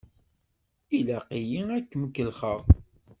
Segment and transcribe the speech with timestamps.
[0.97, 2.59] Ilaq-iyi ad kem-kellexeɣ!